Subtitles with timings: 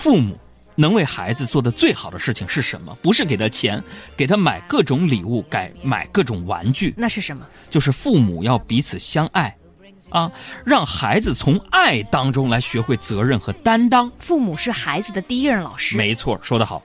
[0.00, 0.34] 父母
[0.76, 2.96] 能为孩子做的最好的事情是什么？
[3.02, 3.84] 不是给他钱，
[4.16, 7.46] 给他买各种礼物，改买各种玩具，那是什么？
[7.68, 9.54] 就是父母要彼此相爱，
[10.08, 10.32] 啊，
[10.64, 14.10] 让孩子从爱当中来学会责任和担当。
[14.18, 15.98] 父母是孩子的第一任老师。
[15.98, 16.82] 没错，说得好。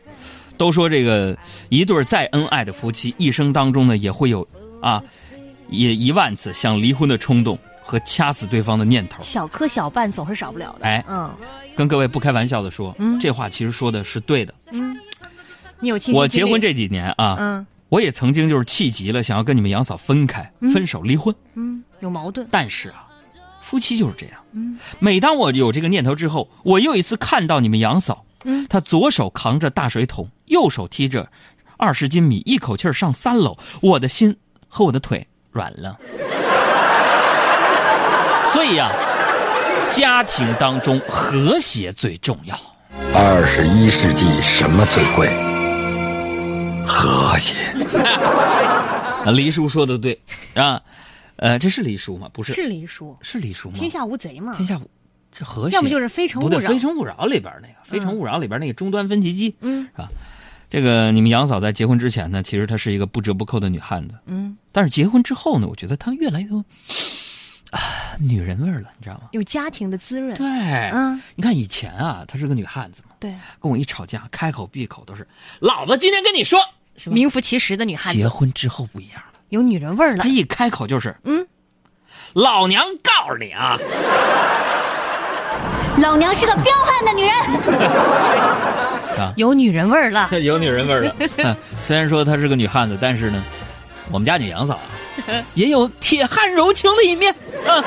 [0.57, 1.37] 都说这个
[1.69, 4.45] 一对再恩爱的夫妻，一生当中呢也会有
[4.81, 5.01] 啊，
[5.69, 9.21] 也一万次想离婚的冲动和掐死对方的念头。
[9.23, 10.85] 小磕小绊总是少不了的。
[10.85, 11.31] 哎，嗯
[11.75, 14.53] 跟各位不开玩笑的说，嗯这话其实说的是对的。
[14.71, 14.97] 嗯，
[15.79, 21.33] 你有气我结婚这几年啊，嗯我也曾经就是气急了，想要跟你们杨嫂分开、分手、离婚。
[21.53, 22.47] 嗯有矛盾。
[22.49, 23.05] 但是啊，
[23.61, 24.39] 夫妻就是这样。
[24.53, 31.29] 嗯每当我有这个念头之后，我又一次看到你们杨嫂，嗯她左手扛着大水桶，右手提着
[31.77, 34.35] 二十斤米，一口气儿上三楼，我的心
[34.67, 35.99] 和我的腿软了。
[38.47, 38.91] 所以呀、
[39.89, 42.55] 家庭当中和谐最重要。
[43.13, 45.27] 二十一世纪什么最贵？
[46.87, 47.51] 和谐。
[49.25, 50.19] 啊，黎叔说的对
[50.53, 50.81] 啊，
[51.37, 52.29] 呃，这是黎叔吗？
[52.31, 53.75] 不是，是黎叔，是黎叔吗？
[53.77, 54.53] 天下无贼嘛。
[54.53, 54.89] 天下无
[55.31, 60.09] 这和谐，要么就是非诚不对，《勿扰非诚勿扰》里边那个《非诚勿扰》里边那个终端分歧机，嗯是吧？
[60.69, 66.63] 这个你们杨嫂在结婚之前呢，其实她是一个不折不扣的女汉子，嗯，但是结婚之后呢，我觉得她越来越啊
[68.19, 69.21] 女人味儿了，你知道吗？
[69.31, 70.33] 有家庭的滋润。
[70.35, 70.45] 对，
[70.91, 75.27] 嗯，你看以前啊，她是个女汉子嘛，对，跟我一吵架，开口闭口都是
[75.59, 76.59] “老子今天跟你说”，
[76.97, 77.13] 是吧？
[77.13, 80.29] 名副其实的女汉子，结婚之后不一样了，有女人味儿了她。
[80.29, 81.45] 一开口就是嗯
[82.33, 83.77] ，“老娘告诉你啊，
[86.01, 87.33] 老娘是个彪悍的女人。
[89.17, 90.27] 啊有女人味儿了。
[90.29, 91.15] 这有女人味儿了。
[91.37, 93.41] 嗯虽然说她是个女汉子，但是呢，
[94.11, 94.81] 我们家女杨嫂啊，
[95.53, 97.33] 也有铁汉柔情的一面。
[97.65, 97.81] 啊，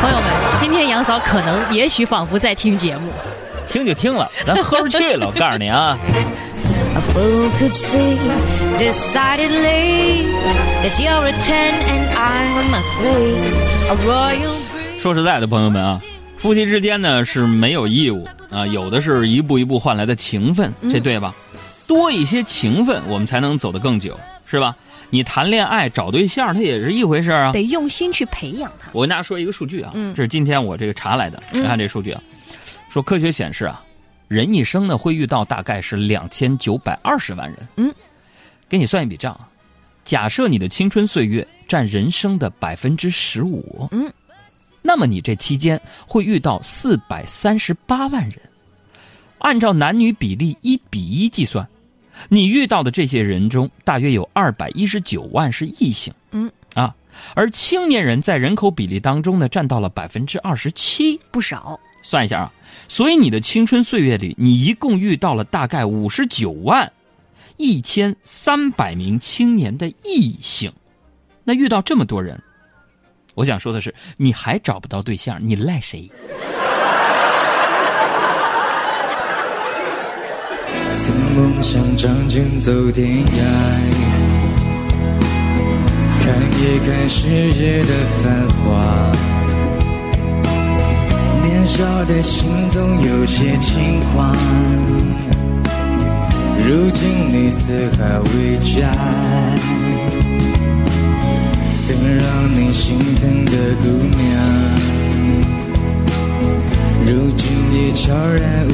[0.00, 0.24] 朋友们，
[0.58, 3.12] 今天杨嫂可能也许仿佛在听节目。
[3.66, 5.26] 听就听了，咱喝出去了。
[5.26, 5.98] 我告诉你啊
[14.98, 16.00] 说实在的，朋友们啊，
[16.36, 21.34] 夫妻之间呢是没有义务啊，有的是一步一步换来的情分，这对吧？
[21.86, 24.18] 多一些情分，我们才能走得更久，
[24.52, 24.76] 是吧？
[25.08, 27.52] 你谈恋爱找对象，它也是一回事啊。
[27.52, 28.90] 得用心去培养他。
[28.92, 31.42] 我跟大家说一个数据啊，嗯这是今天我这个查来的。
[31.50, 32.20] 你看这数据啊，
[32.90, 33.82] 说科学显示啊，
[34.28, 37.66] 人一生呢会遇到大概是两千九百二十万人。
[37.76, 37.94] 嗯，
[38.68, 39.48] 给你算一笔账啊，
[40.04, 44.12] 假设你的青春岁月占人生的百分之十五，嗯，
[44.82, 48.38] 那么你这期间会遇到四百三十八万人。
[49.38, 51.66] 按照男女比例一比一计算，
[52.28, 56.12] 你遇到的这些人中，大约有二百一十九万是异性。
[56.30, 56.94] 嗯啊，
[57.34, 61.18] 而青年人在人口比例当中呢，占到了百分之二十七。
[61.30, 61.78] 不少。
[62.02, 62.52] 算一下啊，
[62.88, 66.90] 所以你的青春岁月里，你一共遇到了大概五十九万
[67.58, 70.72] 一千三百名青年的异性。
[71.44, 72.42] 那遇到这么多人，
[73.34, 76.10] 我想说的是，你还找不到对象，你赖谁？
[81.04, 83.42] 曾梦想仗剑走天涯，
[86.20, 87.86] 看一看世界的
[88.22, 89.10] 繁华。
[91.42, 94.32] 年少的心总有些轻狂，
[96.68, 98.88] 如今你四海为家，
[101.84, 102.24] 曾让
[102.54, 103.84] 你心疼的姑
[104.16, 104.30] 娘，
[107.06, 108.70] 如今已悄然无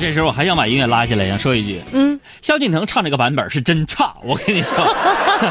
[0.00, 4.72] 这时候我还想把音乐拉下来，想说一句，嗯，萧敬腾唱这个版本是真差，我跟你说，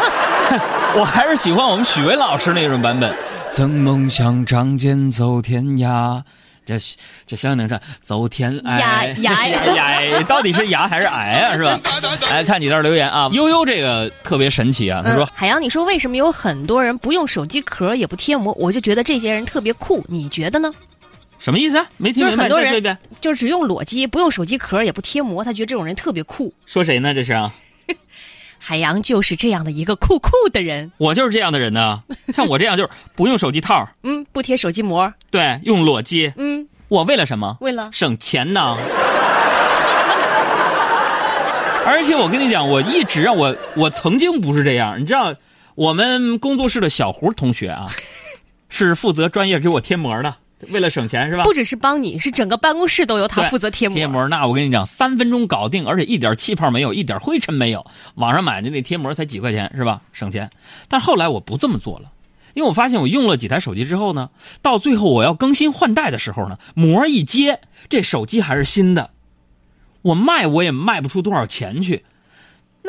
[0.99, 3.15] 我还是喜欢我们许巍老师那种版本。
[3.53, 6.21] 曾梦想仗剑走天涯，
[6.65, 6.77] 这
[7.25, 11.55] 这萧敬腾唱走天涯涯呀呀，到底是牙还是癌啊？
[11.55, 11.79] 是吧？
[12.29, 18.53] 来看几条留言啊，悠悠这个特别神奇啊，他说嗯，海洋，你说为什么有很多人不用手机壳也不贴膜？
[18.59, 20.69] 我就觉得这些人特别酷，你觉得呢？
[21.39, 21.89] 什么意思啊？
[21.97, 26.53] 没听明白，就是很多再说一遍人，就是只用裸机，不用手机壳也不贴膜，他觉得这种人特别酷。
[26.65, 27.13] 说谁呢？
[27.13, 27.53] 这是啊，
[28.59, 32.03] 海洋就是这样的一个酷酷的人，我就是这样的人呢。
[32.33, 36.33] 像我这样就是不用手机套， 嗯，不贴手机膜，对，用裸机。
[36.35, 37.57] 嗯，我为了什么？
[37.61, 38.77] 为了省钱呢。
[41.85, 45.33] 而且我跟你讲，我一直啊，我我曾经不是这样，你知道，
[45.75, 47.87] 我们工作室的小胡同学啊，
[48.67, 50.35] 是负责专业给我贴膜的。
[50.67, 51.43] 为了省钱是吧？
[51.43, 53.95] 不只是帮你，是整个办公室都由他负责贴膜。
[53.95, 57.85] 贴膜，那我跟你讲，三分钟搞定，而且一点气泡没有，一点灰尘没有。
[58.15, 60.01] 网上买的那贴膜才几块钱是吧？
[60.11, 60.49] 省钱。
[60.87, 62.11] 但是后来我不这么做了，
[62.53, 64.29] 因为我发现我用了几台手机之后呢，
[64.61, 69.11] 到最后我要更新换代的时候呢，膜一揭，这手机还是新的，
[70.01, 72.03] 我卖我也卖不出多少钱去。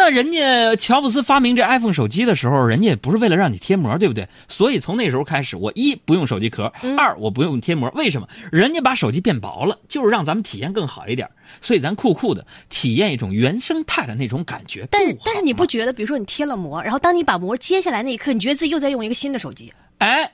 [0.03, 4.27] 那人家乔布斯发明这 iPhone 手机的时候，人家也不是为了让你贴膜，对不对？
[4.49, 7.93] 所以从那时候开始，我一不用手机壳，二我不用贴膜。
[7.95, 8.27] 为什么？
[8.51, 11.29] 人家把手机变薄了，就是让咱们体验更好一点。
[11.61, 14.89] 所以咱酷酷的体验一种原生态的那种感觉。
[14.91, 19.71] 但是但是你不觉得，比如说你贴了膜，然后当你把膜揭下来那一刻，你觉得自己又在用一个新的手机？
[19.99, 20.33] 哎，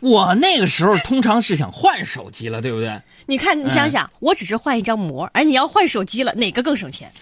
[0.00, 3.00] 我那个时候通常是想换手机了，对不对？
[3.26, 7.12] 你看，你想想，我只是换一张膜，而你要换手机了，哪个更省钱？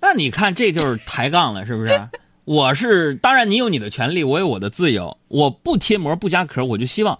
[0.00, 2.08] 那你看，这就是抬杠了，是不是？
[2.44, 5.18] 我是当然，你有你的权利，我有我的自由。
[5.28, 7.18] 我不贴膜不加壳，我就希望，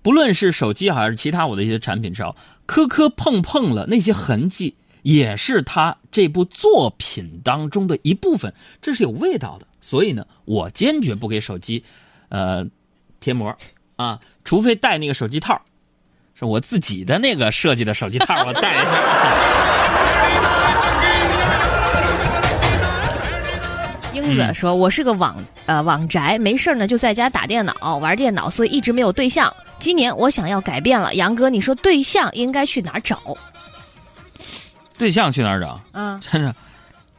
[0.00, 2.34] 不论是手机还是其他我的一些产品上，
[2.64, 9.66] 磕磕碰碰了那些痕迹，也是他这部作品当中的一部分，这是有味道的。
[9.82, 11.84] 所以呢，我坚决不给手机，
[12.30, 12.64] 呃，
[13.20, 13.54] 贴膜
[13.96, 15.60] 啊，除非带那个手机套，
[16.34, 20.39] 是我自己的那个设计的手机套，我带一下。
[24.22, 25.36] 英子说：“我是个网
[25.66, 29.52] 呃网宅，没事儿呢就在家打电脑玩电脑，所以一直没有对象。
[29.78, 33.18] 今年我想要改变了，杨哥，你说对象应该去哪儿找？
[34.98, 35.80] 对象去哪儿找？
[35.92, 36.54] 嗯，真是，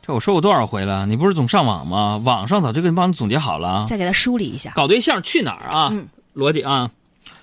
[0.02, 1.06] 这我说过多少回了？
[1.08, 2.22] 你不是总上网吗？
[2.24, 3.86] 网上早就给你帮你总结好了啊。
[3.90, 4.72] 再给他梳理一下。
[4.76, 5.90] 搞对象去哪儿啊？
[5.92, 6.90] 嗯逻辑啊，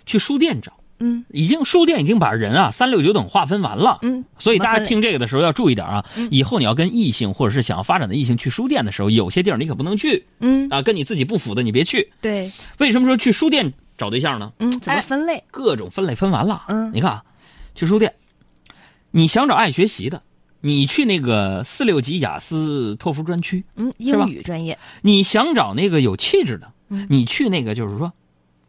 [0.07, 0.73] 去书店找。
[1.01, 3.99] 嗯已经书店已经把人啊三六九等划分完了。
[4.03, 6.05] 嗯，所以大家听这个的时候要注意点啊。
[6.17, 12.13] 嗯以后你要跟异性或者是想要发展的异性去书店的时候，有些地儿你可不能去嗯，啊，跟你自己不符的你别去。
[12.21, 14.53] 对，为什么说去书店找对象呢？
[14.59, 15.43] 嗯，怎么哎分类？
[15.51, 16.65] 各种分类分完了。
[16.69, 17.25] 嗯你看啊，
[17.75, 18.13] 去书店，
[19.11, 20.23] 你想找爱学习的，
[20.61, 23.65] 你去那个四六级雅思托福专区。
[23.77, 24.79] 嗯，英语专业。
[25.03, 28.13] 你想找那个有气质的，嗯你去那个就是说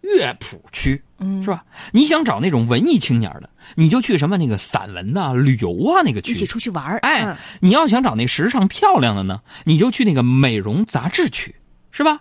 [0.01, 1.63] 乐谱区，嗯，是吧？
[1.91, 6.45] 你想找那种文艺青年的，你就去什么那个散文呐、旅游啊那个一起。
[6.45, 6.99] 出去玩儿。
[6.99, 11.55] 哎嗯，你要想找那时尚漂亮的呢，你就去那个美容杂志区，
[11.91, 12.19] 是吧？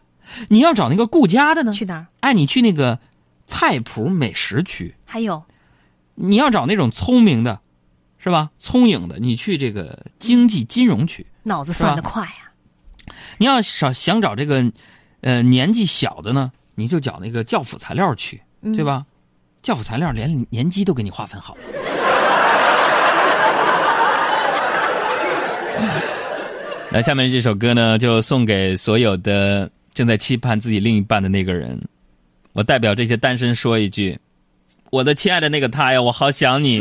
[0.49, 2.07] 你要找那个顾家的呢，去哪儿？
[2.21, 2.99] 哎，你去那个
[3.47, 4.95] 菜谱美食区。
[5.05, 5.43] 还有，
[6.15, 7.61] 你要找那种聪明的，
[8.19, 8.51] 是吧？
[8.59, 11.27] 聪颖的，你去这个经济金融区。
[11.45, 12.53] 脑子算得快呀。
[13.39, 14.71] 你要想想找这个，
[15.23, 19.05] 呃，年纪小的呢，你就找那个教辅材料区，嗯对吧？
[19.61, 21.61] 教辅材料连年级都给你划分好了。
[26.91, 31.79] 那下面这首歌呢，就送给所有的正在期盼自己另一半的那个人。
[32.55, 34.19] 我代表这些单身说一句：
[34.91, 36.81] 我的亲爱的那个他呀，我好想你。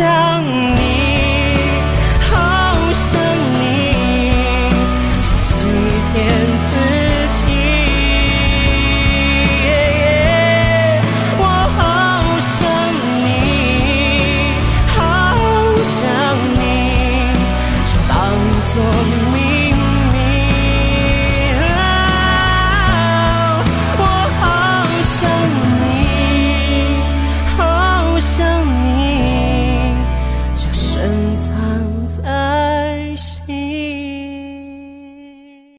[0.00, 0.29] child